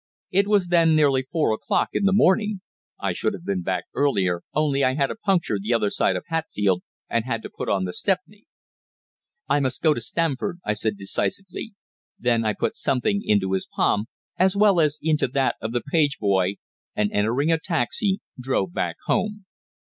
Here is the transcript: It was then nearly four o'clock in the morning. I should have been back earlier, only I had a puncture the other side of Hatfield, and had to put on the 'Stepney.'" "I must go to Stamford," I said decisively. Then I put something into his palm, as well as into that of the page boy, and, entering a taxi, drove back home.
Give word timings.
It 0.31 0.47
was 0.47 0.69
then 0.69 0.95
nearly 0.95 1.27
four 1.31 1.53
o'clock 1.53 1.89
in 1.93 2.05
the 2.05 2.11
morning. 2.11 2.61
I 2.99 3.13
should 3.13 3.33
have 3.33 3.45
been 3.45 3.61
back 3.61 3.83
earlier, 3.93 4.41
only 4.51 4.83
I 4.83 4.95
had 4.95 5.11
a 5.11 5.15
puncture 5.15 5.59
the 5.61 5.75
other 5.75 5.91
side 5.91 6.15
of 6.15 6.23
Hatfield, 6.25 6.81
and 7.07 7.23
had 7.23 7.43
to 7.43 7.51
put 7.55 7.69
on 7.69 7.83
the 7.85 7.93
'Stepney.'" 7.93 8.47
"I 9.47 9.59
must 9.59 9.83
go 9.83 9.93
to 9.93 10.01
Stamford," 10.01 10.57
I 10.65 10.73
said 10.73 10.97
decisively. 10.97 11.75
Then 12.17 12.43
I 12.43 12.53
put 12.53 12.77
something 12.77 13.21
into 13.23 13.51
his 13.51 13.67
palm, 13.75 14.05
as 14.39 14.55
well 14.57 14.79
as 14.79 14.97
into 15.03 15.27
that 15.27 15.53
of 15.61 15.71
the 15.71 15.81
page 15.81 16.17
boy, 16.17 16.55
and, 16.95 17.11
entering 17.11 17.51
a 17.51 17.59
taxi, 17.59 18.21
drove 18.39 18.73
back 18.73 18.95
home. 19.05 19.45